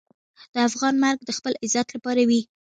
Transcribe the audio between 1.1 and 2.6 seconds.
د خپل عزت لپاره وي.